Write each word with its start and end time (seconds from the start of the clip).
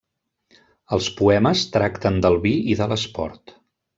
Els 0.97 1.09
poemes 1.19 1.61
tracten 1.77 2.19
del 2.27 2.39
vi 2.47 2.57
i 2.75 2.79
de 2.83 2.91
l'esport. 2.95 3.57